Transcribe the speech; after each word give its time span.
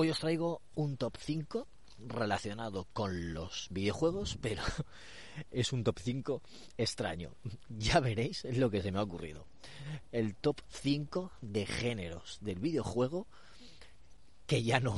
Hoy 0.00 0.10
os 0.10 0.20
traigo 0.20 0.62
un 0.76 0.96
top 0.96 1.16
5 1.18 1.66
relacionado 2.06 2.86
con 2.92 3.34
los 3.34 3.66
videojuegos, 3.70 4.38
pero 4.40 4.62
es 5.50 5.72
un 5.72 5.82
top 5.82 5.98
5 5.98 6.40
extraño. 6.76 7.34
Ya 7.68 7.98
veréis 7.98 8.44
lo 8.44 8.70
que 8.70 8.80
se 8.80 8.92
me 8.92 9.00
ha 9.00 9.02
ocurrido. 9.02 9.44
El 10.12 10.36
top 10.36 10.60
5 10.68 11.32
de 11.40 11.66
géneros 11.66 12.38
del 12.42 12.60
videojuego 12.60 13.26
que 14.46 14.62
ya 14.62 14.78
no... 14.78 14.96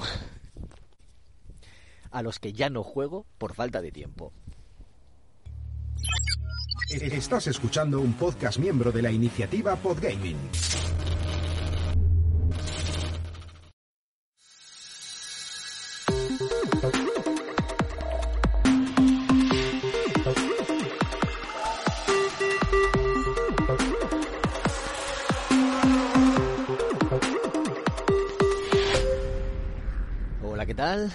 a 2.11 2.21
los 2.21 2.39
que 2.39 2.53
ya 2.53 2.69
no 2.69 2.83
juego 2.83 3.25
por 3.39 3.55
falta 3.55 3.81
de 3.81 3.93
tiempo. 3.93 4.35
Estás 6.91 7.47
escuchando 7.47 8.03
un 8.03 8.13
podcast 8.13 8.59
miembro 8.59 8.93
de 8.93 9.01
la 9.01 9.11
iniciativa 9.11 9.77
Podgaming. 9.77 10.90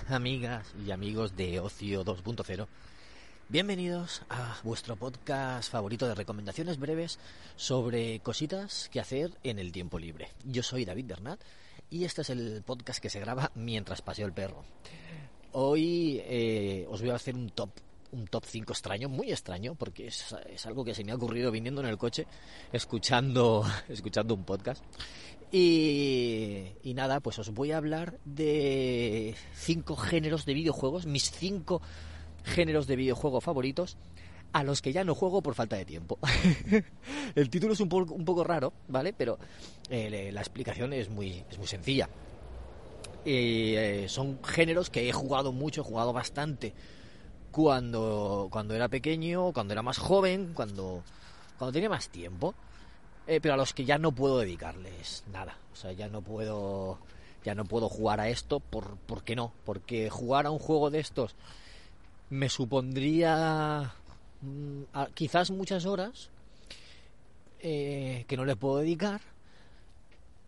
Amigas 0.10 0.74
y 0.86 0.92
amigos 0.92 1.36
de 1.36 1.60
Ocio 1.60 2.04
2.0? 2.04 2.68
Bienvenidos 3.50 4.24
a 4.30 4.58
vuestro 4.64 4.96
podcast 4.96 5.72
favorito 5.72 6.08
de 6.08 6.16
recomendaciones 6.16 6.80
breves 6.80 7.20
sobre 7.56 8.20
cositas 8.20 8.90
que 8.90 9.00
hacer 9.00 9.32
en 9.44 9.60
el 9.60 9.72
tiempo 9.72 10.00
libre. 10.00 10.30
Yo 10.44 10.64
soy 10.64 10.86
David 10.86 11.06
Bernat 11.06 11.40
y 11.90 12.04
este 12.04 12.24
es 12.24 12.30
el 12.30 12.64
podcast 12.66 13.00
que 13.00 13.10
se 13.10 13.20
graba 13.20 13.52
mientras 13.56 14.02
paseo 14.02 14.26
el 14.26 14.34
perro. 14.34 14.64
Hoy 15.52 16.22
eh, 16.26 16.86
os 16.90 17.02
voy 17.02 17.12
a 17.12 17.16
hacer 17.16 17.36
un 17.36 17.50
top 17.50 17.70
un 18.12 18.28
top 18.28 18.46
5 18.46 18.72
extraño, 18.72 19.10
muy 19.10 19.32
extraño, 19.32 19.76
porque 19.76 20.08
es, 20.08 20.34
es, 20.48 20.66
algo 20.66 20.86
que 20.86 20.96
se 20.96 21.04
me 21.04 21.12
ha 21.12 21.16
ocurrido 21.16 21.52
viniendo 21.52 21.82
en 21.82 21.88
el 21.88 21.98
coche, 21.98 22.26
escuchando, 22.72 23.66
escuchando 23.90 24.34
un 24.34 24.46
podcast. 24.46 24.82
Y, 25.58 26.74
y 26.84 26.94
nada, 26.96 27.22
pues 27.22 27.40
os 27.40 27.54
voy 27.54 27.72
a 27.72 27.78
hablar 27.78 28.20
de 28.26 29.36
cinco 29.54 29.96
géneros 29.96 30.46
de 30.46 30.54
videojuegos, 30.54 31.06
mis 31.06 31.32
cinco 31.32 31.82
géneros 32.44 32.88
de 32.88 32.98
videojuego 32.98 33.40
favoritos, 33.40 33.96
a 34.52 34.66
los 34.66 34.82
que 34.82 34.92
ya 34.92 35.06
no 35.06 35.16
juego 35.16 35.42
por 35.42 35.56
falta 35.56 35.78
de 35.78 35.86
tiempo. 35.86 36.20
el 37.36 37.50
título 37.50 37.72
es 37.72 37.80
un 37.80 37.88
poco, 37.88 38.44
raro, 38.44 38.74
¿vale? 38.90 39.14
Pero 39.14 39.40
eh, 39.90 40.30
la 40.34 40.42
explicación 40.42 40.92
es 40.92 41.10
muy, 41.10 41.46
es 41.50 41.58
muy 41.58 41.68
sencilla. 41.68 42.10
Eh, 43.24 44.08
son 44.10 44.44
géneros 44.44 44.90
que 44.90 45.08
he 45.08 45.14
jugado 45.14 45.54
mucho, 45.54 45.80
he 45.80 45.86
jugado 45.86 46.12
bastante 46.12 46.74
cuando, 47.52 48.50
cuando 48.52 48.76
era 48.76 48.90
pequeño, 48.90 49.54
cuando 49.54 49.72
era 49.72 49.82
más 49.82 50.00
joven, 50.00 50.52
cuando, 50.54 51.02
cuando 51.58 51.72
tenía 51.72 51.88
más 51.90 52.10
tiempo, 52.10 52.56
eh, 53.28 53.40
pero 53.42 53.54
a 53.56 53.58
los 53.58 53.74
que 53.74 53.86
ya 53.86 53.98
no 53.98 54.12
puedo 54.12 54.40
dedicarles 54.40 55.24
nada. 55.32 55.58
O 55.74 55.76
sea, 55.76 55.92
ya 55.92 56.08
no 56.08 56.22
puedo, 56.22 56.98
ya 57.44 57.56
no 57.56 57.66
puedo 57.66 57.90
jugar 57.90 58.20
a 58.20 58.30
esto, 58.30 58.60
por, 58.60 58.98
¿por 58.98 59.24
qué 59.24 59.36
no? 59.36 59.52
Porque 59.66 60.10
jugar 60.10 60.46
a 60.46 60.52
un 60.52 60.60
juego 60.60 60.90
de 60.90 61.00
estos 61.00 61.36
me 62.30 62.50
supondría 62.50 63.94
mm, 64.42 64.82
quizás 65.14 65.52
muchas 65.52 65.86
horas 65.86 66.30
eh, 67.60 68.26
que 68.28 68.38
no 68.38 68.46
le 68.46 68.56
puedo 68.56 68.78
dedicar 68.78 69.22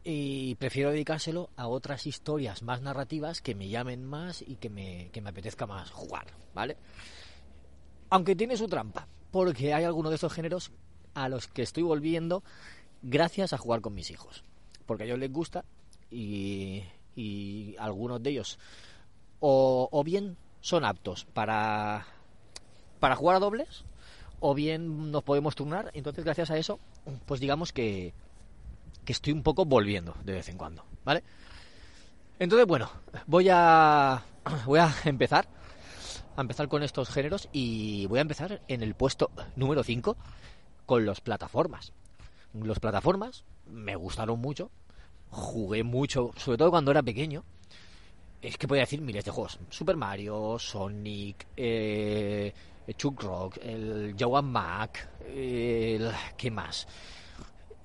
y 0.03 0.55
prefiero 0.55 0.92
dedicárselo 0.92 1.50
a 1.58 1.67
otras 1.67 2.08
historias 2.08 2.64
más 2.64 2.81
narrativas 2.81 3.42
que 3.42 3.55
me 3.55 3.67
llamen 3.67 4.05
más 4.05 4.42
y 4.42 4.55
que 4.55 4.70
me, 4.70 5.09
que 5.11 5.20
me 5.20 5.31
apetezca 5.31 5.67
más 5.67 5.92
jugar, 5.92 6.28
¿vale? 6.53 6.78
Aunque 8.09 8.36
tiene 8.36 8.55
su 8.55 8.67
trampa, 8.70 9.05
porque 9.31 9.73
hay 9.73 9.83
algunos 9.83 10.11
de 10.11 10.16
esos 10.16 10.32
géneros 10.32 10.71
a 11.17 11.30
los 11.30 11.48
que 11.48 11.64
estoy 11.64 11.83
volviendo 11.83 12.44
gracias 13.02 13.52
a 13.52 13.58
jugar 13.58 13.82
con 13.82 13.95
mis 13.95 14.11
hijos, 14.11 14.44
porque 14.86 15.04
a 15.04 15.05
ellos 15.08 15.20
les 15.20 15.32
gusta 15.32 15.66
y, 16.11 16.83
y 17.16 17.76
algunos 17.80 18.22
de 18.22 18.30
ellos 18.30 18.60
o, 19.39 19.89
o 19.92 20.04
bien 20.04 20.38
son 20.61 20.86
aptos 20.86 21.26
para, 21.26 22.05
para 23.00 23.16
jugar 23.16 23.38
a 23.38 23.39
dobles 23.39 23.83
o 24.39 24.54
bien 24.54 25.11
nos 25.11 25.23
podemos 25.23 25.55
turnar, 25.55 25.89
entonces 25.94 26.23
gracias 26.23 26.52
a 26.52 26.58
eso, 26.58 26.80
pues 27.26 27.39
digamos 27.39 27.73
que, 27.73 28.14
que 29.04 29.14
estoy 29.14 29.34
un 29.34 29.42
poco 29.42 29.66
volviendo 29.66 30.16
de 30.23 30.34
vez 30.34 30.49
en 30.49 30.58
cuando, 30.58 30.84
¿vale? 31.04 31.23
Entonces, 32.38 32.67
bueno, 32.67 32.92
voy 33.26 33.48
a 33.49 34.23
voy 34.67 34.80
a 34.80 34.94
empezar 35.05 35.48
a 36.36 36.42
empezar 36.42 36.67
con 36.67 36.84
estos 36.84 37.10
géneros 37.10 37.49
y 37.52 38.05
voy 38.05 38.20
a 38.20 38.22
empezar 38.22 38.61
en 38.67 38.84
el 38.84 38.94
puesto 38.94 39.32
número 39.55 39.84
5 39.84 40.16
con 40.87 41.05
los 41.05 41.21
plataformas. 41.21 41.93
Los 42.53 42.80
plataformas 42.80 43.43
me 43.67 43.95
gustaron 43.95 44.39
mucho, 44.39 44.71
jugué 45.30 45.83
mucho, 45.83 46.31
sobre 46.37 46.58
todo 46.58 46.71
cuando 46.71 46.89
era 46.89 47.03
pequeño. 47.03 47.43
Es 48.42 48.58
que 48.58 48.67
podía 48.67 48.81
decir 48.81 49.02
miles 49.02 49.25
de 49.25 49.31
juegos. 49.31 49.59
Super 49.70 49.98
Mario, 49.98 50.58
Sonic, 50.58 51.45
eh, 51.55 52.52
Chuck 52.95 53.21
Rock, 53.21 53.58
el 53.61 54.15
Joan 54.20 54.45
Mac, 54.45 55.08
el... 55.27 56.11
¿qué 56.36 56.49
más? 56.49 56.87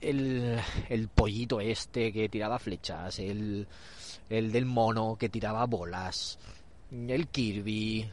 el, 0.02 0.60
el 0.88 1.08
pollito 1.08 1.60
este 1.60 2.12
que 2.12 2.28
tiraba 2.28 2.58
flechas, 2.58 3.18
el, 3.18 3.66
el 4.28 4.52
del 4.52 4.66
mono 4.66 5.16
que 5.16 5.28
tiraba 5.28 5.64
bolas, 5.66 6.38
el 6.90 7.28
Kirby, 7.28 8.10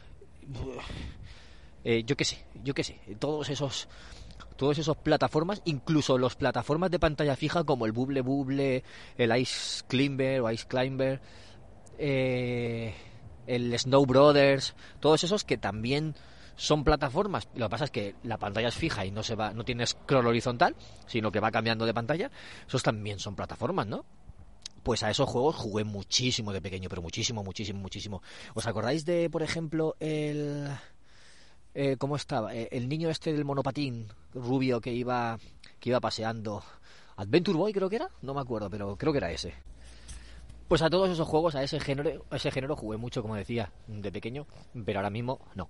eh, 1.84 2.04
yo 2.04 2.16
qué 2.16 2.24
sé, 2.24 2.44
yo 2.62 2.72
qué 2.72 2.84
sé, 2.84 2.98
todos 3.18 3.50
esos 3.50 3.88
todos 4.60 4.76
esos 4.76 4.98
plataformas, 4.98 5.62
incluso 5.64 6.18
los 6.18 6.36
plataformas 6.36 6.90
de 6.90 6.98
pantalla 6.98 7.34
fija 7.34 7.64
como 7.64 7.86
el 7.86 7.92
Bubble 7.92 8.20
Bubble, 8.20 8.84
el 9.16 9.36
Ice 9.38 9.82
Climber 9.88 10.42
o 10.42 10.50
Ice 10.50 10.66
Climber, 10.68 11.18
eh, 11.96 12.92
el 13.46 13.78
Snow 13.78 14.04
Brothers, 14.04 14.74
todos 15.00 15.24
esos 15.24 15.44
que 15.44 15.56
también 15.56 16.14
son 16.56 16.84
plataformas. 16.84 17.48
Lo 17.54 17.68
que 17.68 17.70
pasa 17.70 17.84
es 17.84 17.90
que 17.90 18.16
la 18.22 18.36
pantalla 18.36 18.68
es 18.68 18.74
fija 18.74 19.06
y 19.06 19.10
no 19.10 19.22
se 19.22 19.34
va, 19.34 19.54
no 19.54 19.64
tiene 19.64 19.86
scroll 19.86 20.26
horizontal, 20.26 20.76
sino 21.06 21.32
que 21.32 21.40
va 21.40 21.50
cambiando 21.50 21.86
de 21.86 21.94
pantalla. 21.94 22.30
Esos 22.68 22.82
también 22.82 23.18
son 23.18 23.36
plataformas, 23.36 23.86
¿no? 23.86 24.04
Pues 24.82 25.02
a 25.02 25.10
esos 25.10 25.26
juegos 25.26 25.56
jugué 25.56 25.84
muchísimo 25.84 26.52
de 26.52 26.60
pequeño, 26.60 26.90
pero 26.90 27.00
muchísimo, 27.00 27.42
muchísimo, 27.42 27.80
muchísimo. 27.80 28.20
¿Os 28.52 28.66
acordáis 28.66 29.06
de, 29.06 29.30
por 29.30 29.42
ejemplo, 29.42 29.96
el 30.00 30.68
eh, 31.74 31.96
cómo 31.98 32.16
estaba 32.16 32.54
eh, 32.54 32.68
el 32.72 32.88
niño 32.88 33.10
este 33.10 33.32
del 33.32 33.44
monopatín 33.44 34.08
rubio 34.34 34.80
que 34.80 34.92
iba 34.92 35.38
que 35.78 35.90
iba 35.90 36.00
paseando? 36.00 36.62
Adventure 37.16 37.58
Boy 37.58 37.72
creo 37.72 37.90
que 37.90 37.96
era, 37.96 38.10
no 38.22 38.34
me 38.34 38.40
acuerdo, 38.40 38.70
pero 38.70 38.96
creo 38.96 39.12
que 39.12 39.18
era 39.18 39.30
ese. 39.30 39.54
Pues 40.68 40.82
a 40.82 40.88
todos 40.88 41.10
esos 41.10 41.26
juegos, 41.26 41.54
a 41.54 41.62
ese 41.62 41.80
género, 41.80 42.24
ese 42.30 42.50
género 42.50 42.76
jugué 42.76 42.96
mucho, 42.96 43.22
como 43.22 43.34
decía, 43.34 43.72
de 43.88 44.12
pequeño, 44.12 44.46
pero 44.84 45.00
ahora 45.00 45.10
mismo 45.10 45.40
no. 45.54 45.68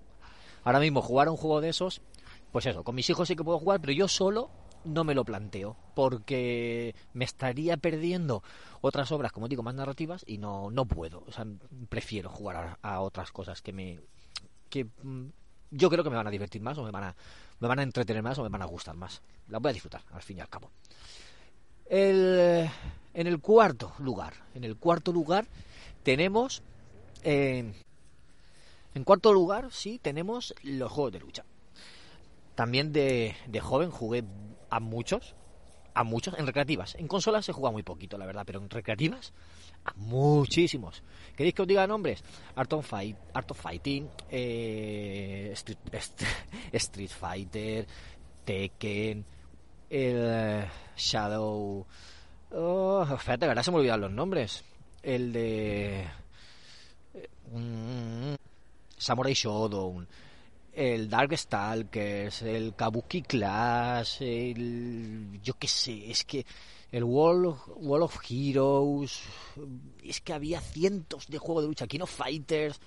Ahora 0.62 0.78
mismo 0.78 1.00
jugar 1.00 1.28
a 1.28 1.30
un 1.30 1.36
juego 1.36 1.60
de 1.60 1.70
esos, 1.70 2.02
pues 2.52 2.66
eso, 2.66 2.84
con 2.84 2.94
mis 2.94 3.08
hijos 3.08 3.26
sí 3.26 3.34
que 3.34 3.42
puedo 3.42 3.58
jugar, 3.58 3.80
pero 3.80 3.92
yo 3.92 4.08
solo 4.08 4.50
no 4.84 5.04
me 5.04 5.14
lo 5.14 5.24
planteo, 5.24 5.76
porque 5.94 6.94
me 7.12 7.24
estaría 7.24 7.76
perdiendo 7.76 8.42
otras 8.80 9.10
obras, 9.12 9.32
como 9.32 9.48
digo, 9.48 9.62
más 9.62 9.74
narrativas 9.74 10.24
y 10.26 10.38
no, 10.38 10.70
no 10.70 10.86
puedo. 10.86 11.24
O 11.26 11.32
sea, 11.32 11.46
prefiero 11.88 12.30
jugar 12.30 12.78
a, 12.82 12.94
a 12.94 13.00
otras 13.00 13.32
cosas 13.32 13.62
que 13.62 13.72
me... 13.72 14.00
que 14.68 14.84
mm, 14.84 15.26
yo 15.70 15.90
creo 15.90 16.04
que 16.04 16.10
me 16.10 16.16
van 16.16 16.26
a 16.26 16.30
divertir 16.30 16.62
más 16.62 16.78
o 16.78 16.84
me 16.84 16.90
van 16.90 17.04
a, 17.04 17.16
me 17.60 17.68
van 17.68 17.78
a 17.78 17.82
entretener 17.82 18.22
más 18.22 18.38
o 18.38 18.42
me 18.42 18.48
van 18.48 18.62
a 18.62 18.66
gustar 18.66 18.96
más. 18.96 19.22
Las 19.48 19.60
voy 19.60 19.70
a 19.70 19.72
disfrutar, 19.72 20.02
al 20.12 20.22
fin 20.22 20.38
y 20.38 20.40
al 20.40 20.48
cabo. 20.48 20.70
El, 21.86 22.70
en 23.14 23.26
el 23.26 23.40
cuarto 23.40 23.92
lugar, 23.98 24.34
en 24.54 24.64
el 24.64 24.76
cuarto 24.76 25.12
lugar 25.12 25.46
tenemos... 26.02 26.62
Eh, 27.22 27.72
en 28.92 29.04
cuarto 29.04 29.32
lugar, 29.32 29.68
sí, 29.70 30.00
tenemos 30.02 30.54
los 30.62 30.90
juegos 30.90 31.12
de 31.12 31.20
lucha. 31.20 31.44
También 32.56 32.92
de, 32.92 33.36
de, 33.46 33.60
joven 33.60 33.90
jugué 33.90 34.24
a 34.68 34.80
muchos, 34.80 35.36
a 35.94 36.04
muchos, 36.04 36.34
en 36.38 36.46
recreativas. 36.46 36.94
En 36.96 37.08
consolas 37.08 37.44
se 37.44 37.52
juega 37.52 37.70
muy 37.70 37.82
poquito, 37.82 38.18
la 38.18 38.26
verdad, 38.26 38.44
pero 38.46 38.60
en 38.60 38.70
recreativas, 38.70 39.32
a 39.84 39.92
muchísimos. 39.96 41.02
¿Queréis 41.36 41.54
que 41.54 41.62
os 41.62 41.68
diga 41.68 41.86
nombres? 41.86 42.22
Art 42.54 42.72
of, 42.72 42.86
Fight, 42.86 43.16
Art 43.34 43.52
Fighting, 43.54 44.08
eh, 44.30 45.52
Street, 46.72 47.10
Fighter, 47.10 47.86
Tekken, 48.44 49.24
el 49.88 50.64
Shadow... 50.96 51.86
Oh, 52.52 53.06
espérate, 53.14 53.46
ahora 53.46 53.62
se 53.62 53.70
me 53.70 53.76
olvidan 53.78 54.00
los 54.00 54.10
nombres. 54.10 54.64
El 55.02 55.32
de... 55.32 56.04
Mm, 57.52 58.34
Samurai 58.96 59.32
Shodown, 59.32 60.06
el 60.80 61.10
Dark 61.10 61.36
Stalkers, 61.36 62.40
el 62.40 62.74
Kabuki 62.74 63.20
Clash, 63.20 64.22
el... 64.22 65.38
yo 65.42 65.52
qué 65.58 65.68
sé, 65.68 66.10
es 66.10 66.24
que 66.24 66.46
el 66.90 67.04
Wall, 67.04 67.54
Wall 67.76 68.00
of 68.00 68.18
Heroes, 68.26 69.20
es 70.02 70.22
que 70.22 70.32
había 70.32 70.58
cientos 70.62 71.26
de 71.26 71.36
juegos 71.36 71.64
de 71.64 71.68
lucha, 71.68 71.86
King 71.86 72.00
of 72.00 72.10
Fighters, 72.10 72.80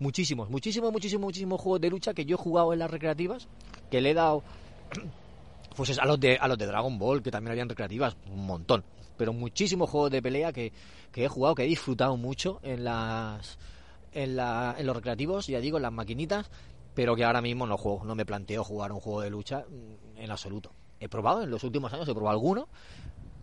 muchísimos, 0.00 0.50
muchísimos, 0.50 0.90
muchísimos, 0.90 1.24
muchísimos 1.24 1.60
juegos 1.60 1.80
de 1.80 1.90
lucha 1.90 2.14
que 2.14 2.24
yo 2.24 2.34
he 2.34 2.38
jugado 2.38 2.72
en 2.72 2.80
las 2.80 2.90
recreativas, 2.90 3.46
que 3.92 4.00
le 4.00 4.10
he 4.10 4.14
dado 4.14 4.42
pues 5.76 5.96
a 6.00 6.04
los 6.04 6.18
de 6.18 6.38
a 6.38 6.48
los 6.48 6.58
de 6.58 6.66
Dragon 6.66 6.98
Ball, 6.98 7.22
que 7.22 7.30
también 7.30 7.52
habían 7.52 7.68
recreativas, 7.68 8.16
un 8.28 8.44
montón, 8.44 8.82
pero 9.16 9.32
muchísimos 9.32 9.88
juegos 9.88 10.10
de 10.10 10.20
pelea 10.20 10.52
que, 10.52 10.72
que 11.12 11.24
he 11.24 11.28
jugado, 11.28 11.54
que 11.54 11.62
he 11.62 11.68
disfrutado 11.68 12.16
mucho 12.16 12.58
en 12.64 12.82
las 12.82 13.56
en, 14.12 14.34
la, 14.34 14.74
en 14.76 14.86
los 14.86 14.96
recreativos, 14.96 15.46
ya 15.46 15.60
digo, 15.60 15.76
en 15.76 15.82
las 15.82 15.92
maquinitas, 15.92 16.50
pero 16.96 17.14
que 17.14 17.24
ahora 17.24 17.42
mismo 17.42 17.66
no 17.66 17.76
juego, 17.76 18.04
no 18.04 18.14
me 18.14 18.24
planteo 18.24 18.64
jugar 18.64 18.90
un 18.90 19.00
juego 19.00 19.20
de 19.20 19.28
lucha 19.28 19.66
mm, 19.68 20.16
en 20.16 20.30
absoluto. 20.30 20.72
He 20.98 21.10
probado 21.10 21.42
en 21.42 21.50
los 21.50 21.62
últimos 21.62 21.92
años, 21.92 22.08
he 22.08 22.14
probado 22.14 22.32
alguno, 22.34 22.68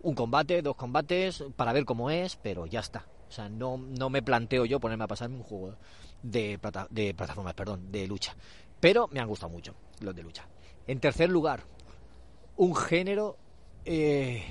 un 0.02 0.16
combate, 0.16 0.64
dos 0.64 0.76
combates, 0.76 1.44
para 1.56 1.72
ver 1.72 1.86
cómo 1.86 2.10
es, 2.10 2.36
pero 2.36 2.66
ya 2.66 2.80
está. 2.80 3.06
O 3.30 3.32
sea, 3.32 3.50
no, 3.50 3.78
no 3.78 4.10
me 4.10 4.24
planteo 4.24 4.66
yo 4.66 4.80
ponerme 4.80 5.04
a 5.04 5.08
pasarme 5.08 5.38
un 5.38 5.44
juego 5.44 5.76
de, 6.24 6.58
plata, 6.58 6.88
de 6.90 7.14
plataformas, 7.14 7.54
perdón, 7.54 7.92
de 7.92 8.08
lucha. 8.08 8.36
Pero 8.80 9.08
me 9.12 9.20
han 9.20 9.28
gustado 9.28 9.52
mucho 9.52 9.76
los 10.02 10.16
de 10.16 10.24
lucha. 10.24 10.48
En 10.88 11.00
tercer 11.00 11.30
lugar, 11.30 11.64
un 12.58 12.76
género... 12.76 13.38
Eh, 13.86 14.44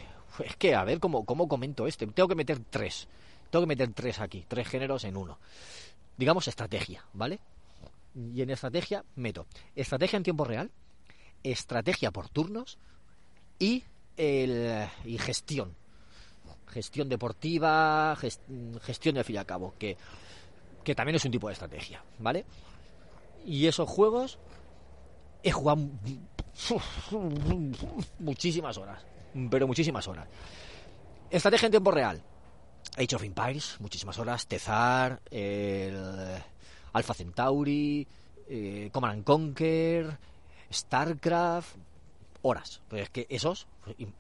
es 0.45 0.57
que, 0.57 0.77
a 0.77 0.85
ver, 0.85 1.01
¿cómo, 1.01 1.25
¿cómo 1.25 1.49
comento 1.49 1.89
este? 1.89 2.07
Tengo 2.07 2.29
que 2.29 2.37
meter 2.37 2.61
tres. 2.71 3.09
Tengo 3.51 3.65
que 3.65 3.69
meter 3.69 3.93
tres 3.93 4.21
aquí, 4.21 4.45
tres 4.47 4.69
géneros 4.69 5.03
en 5.03 5.17
uno. 5.17 5.41
Digamos 6.17 6.47
estrategia, 6.47 7.05
¿vale? 7.13 7.41
Y 8.15 8.43
en 8.43 8.51
estrategia 8.51 9.05
meto 9.17 9.47
estrategia 9.75 10.17
en 10.17 10.23
tiempo 10.23 10.45
real, 10.45 10.71
estrategia 11.43 12.11
por 12.11 12.29
turnos 12.29 12.79
y, 13.59 13.85
el, 14.17 14.87
y 15.05 15.19
gestión. 15.19 15.75
Gestión 16.69 17.09
deportiva, 17.09 18.17
gestión 18.17 19.15
de 19.15 19.21
al 19.21 19.25
fin 19.25 19.37
y 19.37 19.39
al 19.39 19.47
cabo, 19.47 19.75
que, 19.79 19.97
que 20.83 20.95
también 20.95 21.17
es 21.17 21.25
un 21.25 21.31
tipo 21.31 21.49
de 21.49 21.53
estrategia, 21.53 22.03
¿vale? 22.19 22.47
Y 23.45 23.67
esos 23.67 23.89
juegos 23.89 24.39
he 25.43 25.53
jugado 25.53 25.89
muchísimas 28.19 28.79
horas, 28.79 29.05
pero 29.51 29.67
muchísimas 29.67 30.07
horas. 30.09 30.29
Estrategia 31.31 31.67
en 31.67 31.73
tiempo 31.73 31.91
real. 31.91 32.23
Age 32.97 33.17
of 33.17 33.23
Empires, 33.23 33.77
muchísimas 33.81 34.19
horas. 34.19 34.47
Tezar, 34.47 35.21
el 35.31 36.43
Alpha 36.93 37.15
Centauri, 37.15 38.07
eh, 38.49 38.91
Command 38.93 39.25
Conquer, 39.25 40.19
StarCraft, 40.73 41.77
horas. 42.43 42.81
Pues 42.89 43.03
es 43.03 43.11
que 43.11 43.27
esos, 43.29 43.67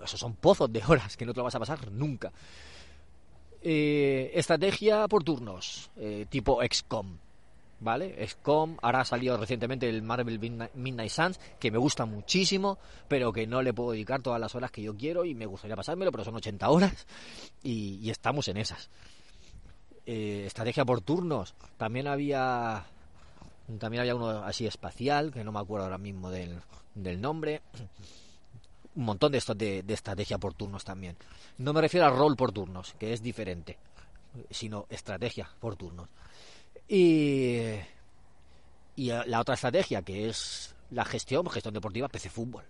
esos 0.02 0.20
son 0.20 0.34
pozos 0.34 0.72
de 0.72 0.82
horas 0.86 1.16
que 1.16 1.26
no 1.26 1.32
te 1.32 1.38
lo 1.38 1.44
vas 1.44 1.54
a 1.54 1.60
pasar 1.60 1.90
nunca. 1.90 2.32
Eh, 3.60 4.32
estrategia 4.34 5.06
por 5.08 5.22
turnos, 5.22 5.90
eh, 5.96 6.26
tipo 6.28 6.60
XCOM. 6.62 7.18
¿vale? 7.82 8.26
XCOM, 8.26 8.76
ahora 8.80 9.00
ha 9.00 9.04
salido 9.04 9.36
recientemente 9.36 9.88
el 9.88 10.02
Marvel 10.02 10.38
Midnight 10.74 11.10
Suns, 11.10 11.40
que 11.58 11.70
me 11.70 11.78
gusta 11.78 12.06
muchísimo, 12.06 12.78
pero 13.08 13.32
que 13.32 13.46
no 13.46 13.60
le 13.60 13.74
puedo 13.74 13.92
dedicar 13.92 14.22
todas 14.22 14.40
las 14.40 14.54
horas 14.54 14.70
que 14.70 14.82
yo 14.82 14.96
quiero 14.96 15.24
y 15.24 15.34
me 15.34 15.46
gustaría 15.46 15.76
pasármelo, 15.76 16.12
pero 16.12 16.24
son 16.24 16.36
80 16.36 16.70
horas 16.70 17.06
y, 17.62 18.08
estamos 18.08 18.48
en 18.48 18.56
esas. 18.56 18.88
Eh, 20.04 20.44
estrategia 20.46 20.84
por 20.84 21.00
turnos, 21.00 21.54
también 21.76 22.08
había 22.08 22.84
también 23.78 24.00
había 24.00 24.16
uno 24.16 24.42
así 24.44 24.66
espacial, 24.66 25.30
que 25.32 25.44
no 25.44 25.52
me 25.52 25.60
acuerdo 25.60 25.84
ahora 25.84 25.98
mismo 25.98 26.30
del, 26.30 26.60
del 26.94 27.20
nombre. 27.20 27.62
Un 28.94 29.04
montón 29.04 29.32
de 29.32 29.38
estos 29.38 29.56
de, 29.56 29.84
estrategia 29.88 30.38
por 30.38 30.54
turnos 30.54 30.84
también. 30.84 31.16
No 31.58 31.72
me 31.72 31.80
refiero 31.80 32.06
a 32.06 32.10
rol 32.10 32.36
por 32.36 32.52
turnos, 32.52 32.94
que 32.98 33.12
es 33.12 33.22
diferente, 33.22 33.78
sino 34.50 34.86
estrategia 34.90 35.48
por 35.60 35.76
turnos. 35.76 36.08
Y, 36.88 37.60
y 38.96 39.10
la 39.26 39.40
otra 39.40 39.54
estrategia, 39.54 40.02
que 40.02 40.28
es 40.28 40.74
la 40.90 41.04
gestión, 41.04 41.48
gestión 41.48 41.72
deportiva, 41.72 42.08
PC 42.08 42.28
Fútbol. 42.28 42.64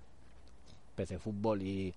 PC 0.94 1.18
Fútbol 1.18 1.62
y, 1.62 1.94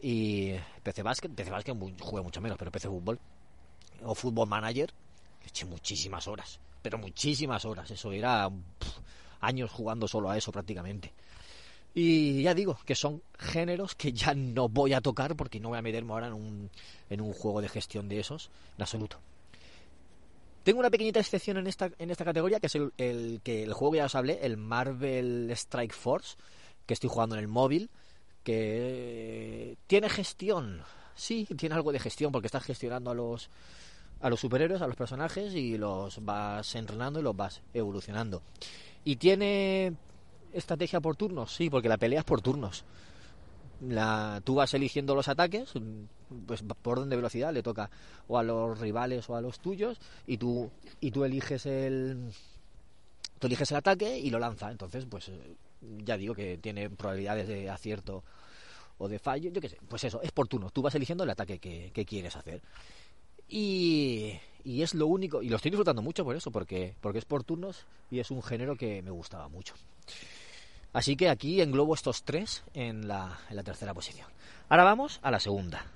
y 0.00 0.54
PC 0.82 1.02
Básquet. 1.02 1.32
PC 1.32 1.50
Básquet 1.50 1.76
juega 2.00 2.22
mucho 2.22 2.40
menos, 2.40 2.56
pero 2.56 2.70
PC 2.70 2.88
Fútbol 2.88 3.18
o 4.04 4.14
Fútbol 4.14 4.48
Manager, 4.48 4.92
eché 5.44 5.64
muchísimas 5.64 6.28
horas, 6.28 6.60
pero 6.82 6.98
muchísimas 6.98 7.64
horas. 7.64 7.90
Eso 7.90 8.12
era 8.12 8.50
años 9.40 9.70
jugando 9.70 10.08
solo 10.08 10.30
a 10.30 10.36
eso 10.36 10.52
prácticamente. 10.52 11.12
Y 11.94 12.42
ya 12.42 12.54
digo 12.54 12.78
que 12.86 12.94
son 12.94 13.22
géneros 13.38 13.94
que 13.94 14.12
ya 14.12 14.34
no 14.34 14.68
voy 14.68 14.94
a 14.94 15.00
tocar 15.00 15.36
porque 15.36 15.60
no 15.60 15.70
voy 15.70 15.78
a 15.78 15.82
meterme 15.82 16.12
ahora 16.12 16.28
en 16.28 16.32
un, 16.32 16.70
en 17.10 17.20
un 17.20 17.32
juego 17.34 17.60
de 17.60 17.68
gestión 17.68 18.08
de 18.08 18.20
esos 18.20 18.50
en 18.76 18.82
absoluto. 18.82 19.18
Tengo 20.62 20.78
una 20.78 20.90
pequeñita 20.90 21.20
excepción 21.20 21.56
en 21.56 21.66
esta, 21.66 21.90
en 21.98 22.10
esta 22.10 22.24
categoría, 22.24 22.60
que 22.60 22.68
es 22.68 22.76
el, 22.76 23.40
que 23.42 23.64
el 23.64 23.72
juego 23.72 23.92
que 23.92 23.98
ya 23.98 24.06
os 24.06 24.14
hablé, 24.14 24.38
el 24.42 24.56
Marvel 24.56 25.50
Strike 25.50 25.92
Force, 25.92 26.36
que 26.86 26.94
estoy 26.94 27.10
jugando 27.10 27.34
en 27.34 27.40
el 27.40 27.48
móvil, 27.48 27.90
que 28.44 29.76
tiene 29.88 30.08
gestión. 30.08 30.82
Sí, 31.16 31.46
tiene 31.56 31.74
algo 31.74 31.92
de 31.92 31.98
gestión, 31.98 32.30
porque 32.30 32.46
estás 32.46 32.62
gestionando 32.62 33.10
a 33.10 33.14
los 33.14 33.50
a 34.22 34.30
los 34.30 34.40
superhéroes, 34.40 34.80
a 34.80 34.86
los 34.86 34.96
personajes, 34.96 35.54
y 35.54 35.76
los 35.76 36.24
vas 36.24 36.74
entrenando 36.74 37.20
y 37.20 37.22
los 37.22 37.36
vas 37.36 37.60
evolucionando. 37.74 38.42
Y 39.04 39.16
tiene 39.16 39.94
estrategia 40.52 41.00
por 41.00 41.16
turnos, 41.16 41.54
sí, 41.54 41.68
porque 41.68 41.88
la 41.88 41.98
pelea 41.98 42.20
es 42.20 42.24
por 42.24 42.40
turnos 42.40 42.84
la, 43.88 44.40
tú 44.44 44.54
vas 44.54 44.72
eligiendo 44.74 45.14
los 45.14 45.28
ataques, 45.28 45.72
pues 46.46 46.62
por 46.82 46.98
orden 46.98 47.10
de 47.10 47.16
velocidad 47.16 47.52
le 47.52 47.62
toca 47.62 47.90
o 48.28 48.38
a 48.38 48.42
los 48.42 48.78
rivales 48.78 49.28
o 49.28 49.36
a 49.36 49.40
los 49.40 49.60
tuyos 49.60 49.98
y 50.26 50.38
tú 50.38 50.70
y 51.00 51.10
tú 51.10 51.24
eliges 51.24 51.66
el 51.66 52.32
eliges 53.40 53.70
el 53.72 53.76
ataque 53.76 54.18
y 54.18 54.30
lo 54.30 54.38
lanza. 54.38 54.70
Entonces, 54.70 55.04
pues 55.06 55.30
ya 56.04 56.16
digo 56.16 56.32
que 56.34 56.58
tiene 56.58 56.90
probabilidades 56.90 57.48
de 57.48 57.68
acierto 57.68 58.22
o 58.98 59.08
de 59.08 59.18
fallo, 59.18 59.50
yo 59.50 59.60
qué 59.60 59.68
sé. 59.68 59.78
Pues 59.88 60.04
eso, 60.04 60.22
es 60.22 60.30
por 60.30 60.46
turno. 60.46 60.70
Tú 60.70 60.80
vas 60.80 60.94
eligiendo 60.94 61.24
el 61.24 61.30
ataque 61.30 61.58
que, 61.58 61.90
que 61.92 62.04
quieres 62.04 62.36
hacer. 62.36 62.62
Y, 63.48 64.01
y, 64.64 64.82
es 64.82 64.94
lo 64.94 65.06
único, 65.06 65.42
y 65.42 65.48
lo 65.48 65.56
estoy 65.56 65.70
disfrutando 65.70 66.02
mucho 66.02 66.24
por 66.24 66.36
eso, 66.36 66.50
porque, 66.50 66.94
porque 67.00 67.18
es 67.18 67.24
por 67.24 67.44
turnos 67.44 67.86
y 68.10 68.20
es 68.20 68.30
un 68.30 68.42
género 68.42 68.76
que 68.76 69.02
me 69.02 69.10
gustaba 69.10 69.48
mucho. 69.48 69.74
Así 70.92 71.16
que 71.16 71.28
aquí 71.28 71.60
englobo 71.60 71.94
estos 71.94 72.22
tres 72.22 72.64
en 72.74 73.08
la, 73.08 73.40
en 73.48 73.56
la 73.56 73.62
tercera 73.62 73.94
posición. 73.94 74.28
Ahora 74.68 74.84
vamos 74.84 75.20
a 75.22 75.30
la 75.30 75.40
segunda. 75.40 75.86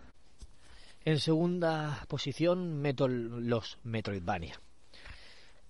En 1.04 1.20
segunda 1.20 2.04
posición 2.08 2.80
meto 2.80 3.06
los 3.06 3.78
Metroidvania. 3.84 4.60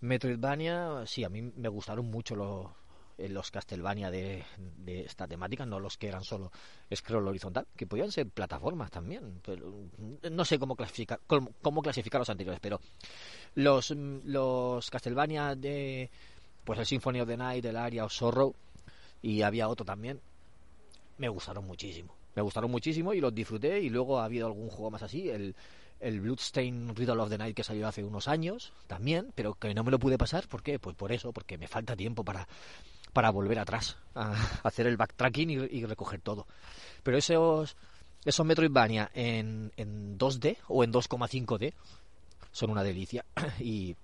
Metroidvania, 0.01 1.05
sí, 1.07 1.25
a 1.25 1.29
mí 1.29 1.43
me 1.43 1.69
gustaron 1.69 2.11
mucho 2.11 2.37
los, 2.37 2.69
los 3.19 3.51
Castlevania 3.51 4.11
de, 4.11 4.45
esta 4.87 5.27
temática, 5.27 5.65
no 5.65 5.81
los 5.81 5.97
que 5.97 6.09
eran 6.09 6.25
solo 6.25 6.53
scroll 6.95 7.29
horizontal, 7.29 7.67
que 7.77 7.87
podían 7.87 8.13
ser 8.13 8.29
plataformas 8.29 8.91
también, 8.91 9.41
pero 9.45 9.73
no 10.31 10.45
sé 10.45 10.59
cómo 10.59 10.77
clasificar, 10.77 11.21
cómo, 11.27 11.83
clasificar 11.83 12.21
los 12.21 12.31
anteriores, 12.31 12.61
pero 12.61 12.81
los, 13.55 13.91
los 13.91 14.91
Castlevania 14.91 15.55
de 15.55 16.11
pues 16.65 16.79
el 16.81 16.87
Symphony 16.87 17.21
of 17.21 17.29
the 17.29 17.37
Night, 17.37 17.65
el 17.65 17.77
Aria 17.77 18.05
of 18.05 18.13
Sorrow, 18.13 18.55
y 19.23 19.43
había 19.43 19.69
otro 19.69 19.87
también. 19.87 20.21
Me 21.17 21.29
gustaron 21.29 21.65
muchísimo. 21.65 22.15
Me 22.35 22.43
gustaron 22.43 22.71
muchísimo 22.71 23.15
y 23.15 23.21
los 23.21 23.35
disfruté 23.35 23.81
y 23.81 23.89
luego 23.89 24.19
ha 24.19 24.25
habido 24.25 24.49
algún 24.49 24.69
juego 24.69 24.91
más 24.91 25.03
así, 25.03 25.31
el, 25.31 25.55
el 26.01 26.21
Bloodstain 26.21 26.95
Riddle 26.95 27.21
of 27.21 27.31
the 27.31 27.39
Night 27.39 27.57
que 27.57 27.65
salió 27.65 27.89
hace 27.89 28.05
unos 28.05 28.29
años 28.29 28.73
también, 28.87 29.33
pero 29.35 29.55
que 29.55 29.73
no 29.75 29.85
me 29.85 29.91
lo 29.91 29.99
pude 29.99 30.19
pasar. 30.19 30.47
¿Por 30.49 30.63
qué? 30.63 30.79
Pues 30.79 30.95
por 30.97 31.13
eso, 31.13 31.33
porque 31.33 31.57
me 31.57 31.69
falta 31.69 31.97
tiempo 31.97 32.25
para, 32.25 32.47
para 33.17 33.31
volver 33.31 33.59
atrás, 33.59 33.97
a 34.15 34.35
hacer 34.63 34.87
el 34.87 34.99
backtracking 34.99 35.49
y, 35.49 35.87
recoger 35.87 36.21
todo. 36.21 36.47
Pero 37.03 37.17
esos, 37.17 37.75
esos 38.27 38.45
Metroidvania 38.45 39.11
en, 39.15 39.73
en 39.79 40.19
2D 40.19 40.59
o 40.69 40.85
en 40.85 40.93
2,5D 40.93 41.73
son 42.53 42.69
una 42.69 42.85
delicia 42.85 43.25
y, 43.59 43.97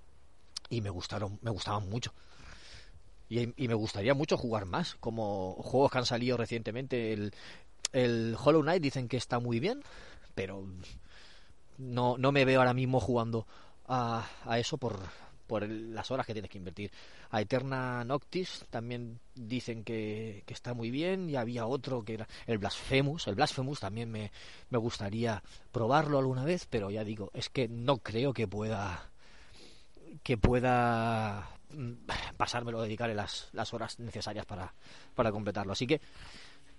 y 0.70 0.80
me 0.80 0.88
gustaron, 0.88 1.38
me 1.42 1.50
gustaban 1.50 1.90
mucho. 1.90 2.14
Y, 3.28 3.68
me 3.68 3.74
gustaría 3.74 4.14
mucho 4.14 4.38
jugar 4.38 4.64
más, 4.64 4.94
como 4.94 5.56
juegos 5.56 5.90
que 5.90 5.98
han 5.98 6.06
salido 6.06 6.38
recientemente. 6.38 7.12
El, 7.92 8.36
Hollow 8.42 8.62
Knight 8.62 8.82
dicen 8.82 9.08
que 9.08 9.18
está 9.18 9.40
muy 9.40 9.60
bien, 9.60 9.82
pero 10.34 10.66
no, 11.76 12.16
no 12.16 12.32
me 12.32 12.46
veo 12.46 12.60
ahora 12.60 12.72
mismo 12.72 12.98
jugando 12.98 13.46
a, 13.86 14.26
a 14.46 14.58
eso 14.58 14.78
por, 14.78 15.00
por 15.46 15.68
las 15.68 16.10
horas 16.10 16.26
que 16.26 16.32
tienes 16.32 16.50
que 16.50 16.58
invertir. 16.58 16.90
A 17.30 17.40
Eterna 17.40 18.04
Noctis 18.04 18.64
también 18.70 19.20
dicen 19.34 19.84
que, 19.84 20.42
que, 20.46 20.54
está 20.54 20.74
muy 20.74 20.90
bien 20.90 21.28
y 21.28 21.36
había 21.36 21.66
otro 21.66 22.04
que 22.04 22.14
era 22.14 22.28
el 22.46 22.58
Blasphemous. 22.58 23.26
El 23.26 23.34
Blasphemous 23.34 23.80
también 23.80 24.10
me, 24.10 24.32
me 24.70 24.78
gustaría 24.78 25.42
probarlo 25.70 26.18
alguna 26.18 26.44
vez, 26.44 26.66
pero 26.68 26.90
ya 26.90 27.04
digo, 27.04 27.30
es 27.34 27.48
que 27.48 27.68
no 27.68 27.98
creo 27.98 28.32
que 28.32 28.48
pueda 28.48 29.10
que 30.22 30.36
pueda 30.36 31.48
Mm, 31.74 31.92
pasármelo, 32.36 32.82
dedicarle 32.82 33.14
las, 33.14 33.48
las 33.52 33.72
horas 33.72 33.98
necesarias 33.98 34.44
para, 34.46 34.72
para 35.14 35.32
completarlo. 35.32 35.72
Así 35.72 35.86
que 35.86 36.00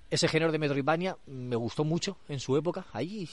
ese 0.10 0.28
género 0.28 0.52
de 0.52 0.60
Metroidvania 0.60 1.18
me 1.26 1.56
gustó 1.56 1.84
mucho 1.84 2.18
en 2.28 2.40
su 2.40 2.56
época. 2.58 2.86
Ahí 2.92 3.30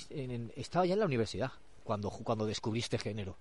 estaba 0.56 0.87
ya 0.87 0.94
en 0.94 1.00
la 1.00 1.06
universidad 1.06 1.52
cuando, 1.90 2.09
cuando 2.09 2.47
descubrí 2.47 2.78
este 2.78 2.99
género. 2.99 3.37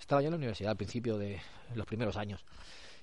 Estaba 0.00 0.22
ya 0.22 0.28
en 0.28 0.32
la 0.32 0.38
universidad 0.38 0.70
al 0.70 0.78
principio 0.78 1.18
de 1.18 1.38
los 1.74 1.84
primeros 1.84 2.16
años. 2.16 2.42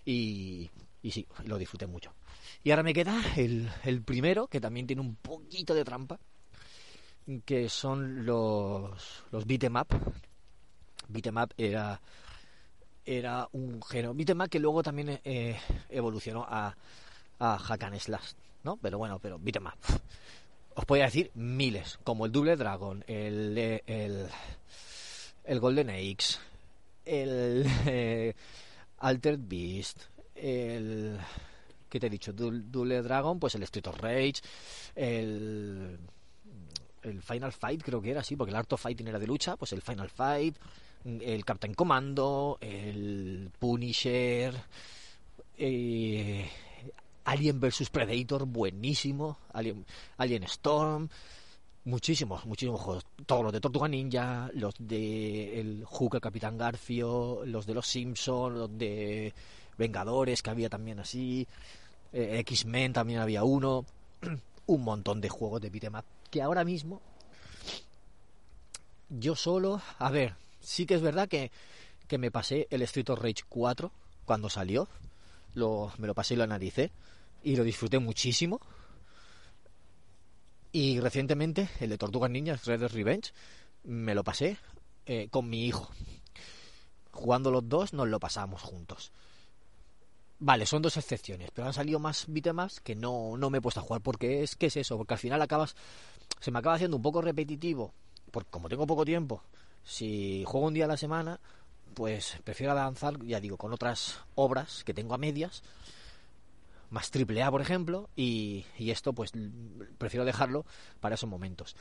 Y, 0.03 0.71
y 1.03 1.11
sí, 1.11 1.27
lo 1.45 1.59
disfruté 1.59 1.85
mucho. 1.85 2.15
Y 2.63 2.71
ahora 2.71 2.81
me 2.81 2.95
queda 2.95 3.21
el, 3.35 3.69
el 3.83 4.01
primero, 4.01 4.47
que 4.47 4.59
también 4.59 4.87
tiene 4.87 5.03
un 5.03 5.15
poquito 5.15 5.75
de 5.75 5.85
trampa, 5.85 6.17
que 7.45 7.69
son 7.69 8.25
los, 8.25 9.23
los 9.29 9.45
beat'em 9.45 9.75
up. 9.75 9.87
Beat'em 11.09 11.37
up 11.37 11.53
era, 11.55 12.01
era 13.05 13.47
un 13.51 13.79
género. 13.83 14.15
Beat'em 14.15 14.41
up 14.41 14.49
que 14.49 14.59
luego 14.59 14.81
también 14.81 15.21
eh, 15.23 15.59
evolucionó 15.89 16.43
a, 16.49 16.75
a 17.37 17.59
Hack 17.59 17.83
and 17.83 17.99
Slash, 17.99 18.31
¿no? 18.63 18.77
Pero 18.77 18.97
bueno, 18.97 19.19
pero 19.19 19.37
beat'em 19.37 19.67
up. 19.67 20.01
Os 20.77 20.85
podría 20.85 21.05
decir 21.05 21.31
miles, 21.33 21.97
como 22.03 22.27
el 22.27 22.31
Double 22.31 22.55
Dragon, 22.55 23.03
el, 23.07 23.57
el, 23.87 24.27
el 25.43 25.59
Golden 25.59 25.89
Axe, 25.89 26.37
el 27.03 27.65
eh, 27.87 28.35
Altered 28.99 29.39
Beast, 29.41 30.03
el 30.35 31.17
¿qué 31.89 31.99
te 31.99 32.05
he 32.05 32.09
dicho? 32.11 32.31
Double 32.31 33.01
Dragon, 33.01 33.39
pues 33.39 33.55
el 33.55 33.63
Street 33.63 33.87
of 33.87 33.99
Rage, 33.99 34.35
el 34.95 35.97
el 37.01 37.21
Final 37.23 37.53
Fight 37.53 37.81
creo 37.81 37.99
que 37.99 38.11
era 38.11 38.19
así, 38.19 38.35
porque 38.35 38.51
el 38.51 38.57
Art 38.57 38.71
of 38.71 38.81
Fighting 38.81 39.07
era 39.07 39.17
de 39.17 39.25
lucha, 39.25 39.55
pues 39.55 39.73
el 39.73 39.81
Final 39.81 40.11
Fight, 40.11 40.57
el 41.05 41.43
Captain 41.43 41.73
Commando, 41.73 42.59
el 42.61 43.49
Punisher, 43.57 44.53
eh, 45.57 46.47
Alien 47.37 47.59
vs 47.59 47.91
Predator, 47.91 48.47
buenísimo, 48.47 49.37
Alien, 49.53 49.85
Alien 50.17 50.43
Storm, 50.45 51.07
muchísimos, 51.85 52.43
muchísimos 52.47 52.81
juegos, 52.81 53.05
todos 53.27 53.43
los 53.43 53.53
de 53.53 53.61
Tortuga 53.61 53.87
Ninja, 53.87 54.49
los 54.55 54.73
de 54.79 55.59
el 55.59 55.85
Hulk, 55.87 56.19
Capitán 56.19 56.57
Garfio, 56.57 57.45
los 57.45 57.67
de 57.67 57.75
los 57.75 57.85
Simpsons, 57.85 58.57
los 58.57 58.75
de 58.75 59.35
Vengadores 59.77 60.41
que 60.41 60.49
había 60.49 60.67
también 60.67 60.99
así, 60.99 61.47
eh, 62.11 62.39
X-Men 62.39 62.93
también 62.93 63.19
había 63.19 63.43
uno, 63.43 63.85
un 64.65 64.83
montón 64.83 65.21
de 65.21 65.29
juegos 65.29 65.61
de 65.61 65.69
beat'em 65.69 65.93
que 66.31 66.41
ahora 66.41 66.65
mismo 66.65 67.01
yo 69.09 69.35
solo, 69.35 69.79
a 69.99 70.09
ver, 70.09 70.33
sí 70.59 70.87
que 70.87 70.95
es 70.95 71.03
verdad 71.03 71.29
que, 71.29 71.51
que 72.07 72.17
me 72.17 72.31
pasé 72.31 72.67
el 72.71 72.81
Street 72.81 73.11
of 73.11 73.19
Rage 73.19 73.43
4 73.47 73.91
cuando 74.25 74.49
salió, 74.49 74.87
lo, 75.53 75.93
me 75.99 76.07
lo 76.07 76.15
pasé 76.15 76.33
y 76.33 76.37
lo 76.37 76.43
analicé 76.43 76.91
y 77.43 77.55
lo 77.55 77.63
disfruté 77.63 77.99
muchísimo. 77.99 78.59
Y 80.71 80.99
recientemente 80.99 81.69
el 81.79 81.89
de 81.89 81.97
Tortugas 81.97 82.29
Ninjas 82.29 82.65
Red 82.65 82.81
Dead 82.81 82.91
Revenge 82.91 83.33
me 83.83 84.13
lo 84.13 84.23
pasé 84.23 84.57
eh, 85.05 85.27
con 85.29 85.49
mi 85.49 85.65
hijo. 85.65 85.89
Jugando 87.11 87.49
los 87.49 87.67
dos 87.67 87.93
nos 87.93 88.07
lo 88.07 88.19
pasamos 88.19 88.61
juntos. 88.61 89.11
Vale, 90.39 90.67
son 90.67 90.83
dos 90.83 90.97
excepciones, 90.97 91.49
pero 91.51 91.67
han 91.67 91.73
salido 91.73 91.97
más 91.97 92.25
bitemas 92.27 92.79
que 92.79 92.95
no, 92.95 93.37
no 93.37 93.49
me 93.49 93.57
he 93.57 93.61
puesto 93.61 93.79
a 93.79 93.83
jugar. 93.83 94.01
Porque 94.01 94.43
es 94.43 94.55
que 94.55 94.67
es 94.67 94.77
eso, 94.77 94.97
porque 94.97 95.15
al 95.15 95.19
final 95.19 95.41
acabas. 95.41 95.75
Se 96.39 96.51
me 96.51 96.59
acaba 96.59 96.75
haciendo 96.75 96.97
un 96.97 97.03
poco 97.03 97.21
repetitivo. 97.21 97.93
Porque 98.29 98.51
como 98.51 98.69
tengo 98.69 98.85
poco 98.85 99.05
tiempo, 99.05 99.41
si 99.83 100.43
juego 100.45 100.67
un 100.67 100.73
día 100.73 100.85
a 100.85 100.89
la 100.89 100.97
semana, 100.97 101.39
pues 101.93 102.37
prefiero 102.43 102.73
avanzar, 102.73 103.17
ya 103.25 103.39
digo, 103.39 103.57
con 103.57 103.73
otras 103.73 104.19
obras 104.35 104.83
que 104.83 104.93
tengo 104.93 105.15
a 105.15 105.17
medias. 105.17 105.63
Más 106.89 107.11
triple 107.11 107.43
A, 107.43 107.51
por 107.51 107.61
ejemplo, 107.61 108.09
y, 108.15 108.65
y 108.77 108.91
esto, 108.91 109.13
pues 109.13 109.31
prefiero 109.97 110.25
dejarlo 110.25 110.65
para 110.99 111.15
esos 111.15 111.29
momentos. 111.29 111.75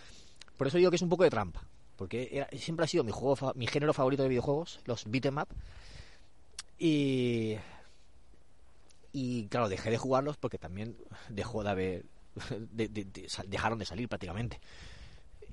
Por 0.56 0.66
eso 0.66 0.78
digo 0.78 0.90
que 0.90 0.96
es 0.96 1.02
un 1.02 1.08
poco 1.08 1.24
de 1.24 1.30
trampa. 1.30 1.62
Porque 1.96 2.46
siempre 2.58 2.84
ha 2.84 2.88
sido 2.88 3.04
mi 3.04 3.12
juego 3.12 3.52
mi 3.54 3.66
género 3.66 3.94
favorito 3.94 4.22
de 4.22 4.28
videojuegos, 4.28 4.80
los 4.84 5.04
beat'em 5.06 5.38
up. 5.38 5.48
Y 6.78 7.56
y 9.18 9.46
claro, 9.46 9.70
dejé 9.70 9.90
de 9.90 9.96
jugarlos 9.96 10.36
porque 10.36 10.58
también 10.58 10.94
dejó 11.30 11.64
de 11.64 11.70
haber. 11.70 12.04
dejaron 13.46 13.78
de 13.78 13.86
salir 13.86 14.10
prácticamente. 14.10 14.60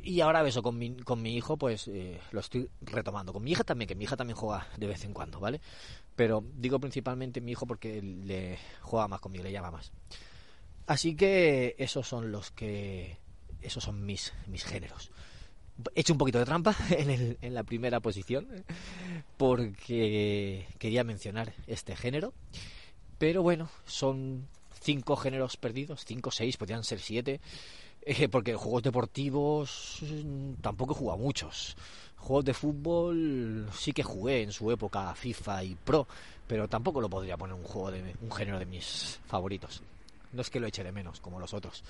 Y 0.05 0.19
ahora 0.19 0.45
eso 0.45 0.61
con 0.61 0.77
mi, 0.77 0.97
con 0.97 1.21
mi 1.21 1.35
hijo, 1.35 1.55
pues 1.55 1.87
eh, 1.87 2.19
lo 2.31 2.41
estoy 2.41 2.69
retomando. 2.81 3.31
Con 3.31 3.41
mi 3.41 3.51
hija 3.51 3.63
también, 3.63 3.87
que 3.87 3.95
mi 3.95 4.03
hija 4.03 4.17
también 4.17 4.35
juega 4.35 4.67
de 4.77 4.87
vez 4.87 5.05
en 5.05 5.13
cuando, 5.13 5.39
¿vale? 5.39 5.61
Pero 6.15 6.43
digo 6.55 6.77
principalmente 6.77 7.39
mi 7.39 7.53
hijo 7.53 7.65
porque 7.65 8.01
le 8.01 8.59
juega 8.81 9.07
más 9.07 9.21
conmigo, 9.21 9.45
le 9.45 9.53
llama 9.53 9.71
más. 9.71 9.93
Así 10.87 11.15
que 11.15 11.75
esos 11.77 12.05
son 12.05 12.31
los 12.31 12.51
que. 12.51 13.17
Esos 13.61 13.85
son 13.85 14.05
mis, 14.05 14.33
mis 14.47 14.65
géneros. 14.65 15.09
He 15.95 16.01
hecho 16.01 16.13
un 16.13 16.19
poquito 16.19 16.37
de 16.37 16.45
trampa 16.45 16.75
en, 16.89 17.09
el, 17.09 17.37
en 17.41 17.53
la 17.53 17.63
primera 17.63 18.01
posición 18.01 18.65
porque 19.37 20.67
quería 20.79 21.05
mencionar 21.05 21.53
este 21.65 21.95
género. 21.95 22.33
Pero 23.19 23.41
bueno, 23.41 23.69
son 23.85 24.49
cinco 24.81 25.15
géneros 25.15 25.55
perdidos, 25.55 26.03
cinco, 26.05 26.29
seis, 26.29 26.57
podrían 26.57 26.83
ser 26.83 26.99
siete. 26.99 27.39
Eh, 28.05 28.27
porque 28.27 28.55
juegos 28.55 28.83
deportivos 28.83 29.99
mm, 30.01 30.55
tampoco 30.61 30.93
he 30.93 30.97
jugado 30.97 31.19
muchos. 31.19 31.77
Juegos 32.17 32.45
de 32.45 32.53
fútbol 32.53 33.69
sí 33.73 33.93
que 33.93 34.03
jugué 34.03 34.43
en 34.43 34.51
su 34.51 34.69
época 34.71 35.13
FIFA 35.15 35.63
y 35.63 35.75
Pro, 35.75 36.07
pero 36.47 36.67
tampoco 36.67 36.99
lo 36.99 37.09
podría 37.09 37.37
poner 37.37 37.55
un 37.55 37.63
juego 37.63 37.91
de 37.91 38.15
un 38.21 38.31
género 38.31 38.59
de 38.59 38.65
mis 38.65 39.19
favoritos. 39.25 39.81
No 40.33 40.41
es 40.41 40.49
que 40.49 40.59
lo 40.59 40.67
eche 40.67 40.83
de 40.83 40.91
menos 40.91 41.21
como 41.21 41.39
los 41.39 41.53
otros. 41.53 41.83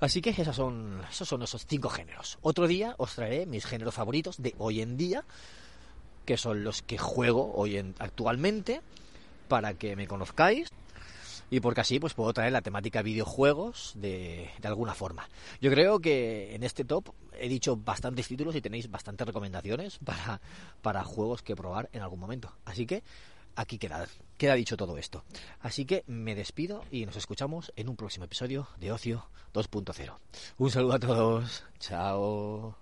Así 0.00 0.20
que 0.20 0.30
esos 0.30 0.56
son, 0.56 1.00
esos 1.10 1.28
son 1.28 1.42
esos 1.42 1.64
cinco 1.66 1.88
géneros. 1.88 2.38
Otro 2.42 2.66
día 2.66 2.94
os 2.98 3.14
traeré 3.14 3.46
mis 3.46 3.64
géneros 3.64 3.94
favoritos 3.94 4.42
de 4.42 4.54
hoy 4.58 4.82
en 4.82 4.96
día, 4.96 5.24
que 6.26 6.36
son 6.36 6.64
los 6.64 6.82
que 6.82 6.98
juego 6.98 7.52
hoy 7.54 7.76
en, 7.76 7.94
actualmente 7.98 8.82
para 9.48 9.74
que 9.74 9.96
me 9.96 10.06
conozcáis 10.06 10.68
y 11.52 11.60
porque 11.60 11.82
así 11.82 12.00
pues 12.00 12.14
puedo 12.14 12.32
traer 12.32 12.50
la 12.50 12.62
temática 12.62 13.02
videojuegos 13.02 13.92
de, 13.96 14.50
alguna 14.62 14.94
forma. 14.94 15.28
Yo 15.60 15.70
creo 15.70 16.00
que 16.00 16.54
en 16.54 16.62
este 16.64 16.82
top 16.82 17.10
he 17.38 17.46
dicho 17.46 17.76
bastantes 17.76 18.26
títulos 18.26 18.56
y 18.56 18.62
tenéis 18.62 18.90
bastantes 18.90 19.26
recomendaciones 19.26 19.98
para, 19.98 20.40
para 20.80 21.04
juegos 21.04 21.42
que 21.42 21.54
probar 21.54 21.90
en 21.92 22.00
algún 22.00 22.20
momento. 22.20 22.50
Así 22.64 22.86
que 22.86 23.02
aquí 23.54 23.76
queda, 23.76 24.06
queda 24.38 24.54
dicho 24.54 24.78
todo 24.78 24.96
esto. 24.96 25.24
Así 25.60 25.84
que 25.84 26.04
me 26.06 26.34
despido 26.34 26.84
y 26.90 27.04
nos 27.04 27.16
escuchamos 27.16 27.70
en 27.76 27.90
un 27.90 27.96
próximo 27.96 28.24
episodio 28.24 28.68
de 28.80 28.90
Ocio 28.90 29.26
2.0. 29.52 30.16
Un 30.56 30.70
saludo 30.70 30.94
a 30.94 31.00
todos. 31.00 31.64
Chao. 31.78 32.81